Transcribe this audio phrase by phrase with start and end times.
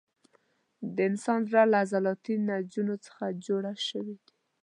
[0.95, 4.33] د انسان زړه له عضلاتي نسجونو څخه جوړ شوی دی.